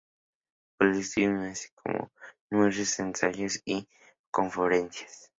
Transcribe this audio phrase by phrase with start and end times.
[0.79, 3.87] Politics for the Information Age", así como de numerosos ensayos y
[4.31, 5.29] conferencias.